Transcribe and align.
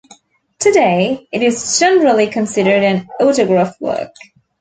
Today 0.57 1.27
it 1.31 1.43
is 1.43 1.77
generally 1.77 2.25
considered 2.25 2.81
an 2.81 3.07
autograph 3.19 3.79
work. 3.79 4.09